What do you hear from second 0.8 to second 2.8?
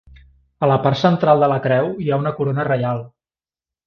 part central de la creu hi ha una corona